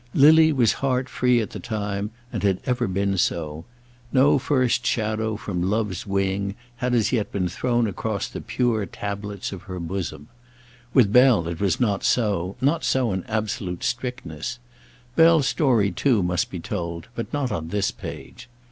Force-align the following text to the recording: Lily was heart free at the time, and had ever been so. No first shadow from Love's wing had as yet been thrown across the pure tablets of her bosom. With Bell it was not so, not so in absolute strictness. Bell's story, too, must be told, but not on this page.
Lily 0.15 0.51
was 0.51 0.73
heart 0.81 1.07
free 1.09 1.41
at 1.41 1.51
the 1.51 1.59
time, 1.59 2.09
and 2.33 2.41
had 2.41 2.59
ever 2.65 2.87
been 2.87 3.19
so. 3.19 3.65
No 4.11 4.39
first 4.39 4.83
shadow 4.83 5.35
from 5.37 5.61
Love's 5.61 6.07
wing 6.07 6.55
had 6.77 6.95
as 6.95 7.11
yet 7.11 7.31
been 7.31 7.47
thrown 7.47 7.85
across 7.85 8.27
the 8.27 8.41
pure 8.41 8.87
tablets 8.87 9.51
of 9.51 9.61
her 9.69 9.79
bosom. 9.79 10.27
With 10.91 11.13
Bell 11.13 11.47
it 11.47 11.59
was 11.59 11.79
not 11.79 12.03
so, 12.03 12.55
not 12.59 12.83
so 12.83 13.11
in 13.13 13.23
absolute 13.25 13.83
strictness. 13.83 14.57
Bell's 15.15 15.45
story, 15.47 15.91
too, 15.91 16.23
must 16.23 16.49
be 16.49 16.59
told, 16.59 17.07
but 17.13 17.31
not 17.31 17.51
on 17.51 17.67
this 17.67 17.91
page. 17.91 18.49